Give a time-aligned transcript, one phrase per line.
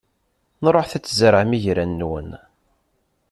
[0.73, 2.29] Ṛuḥet ad tzerɛem igran-nwen.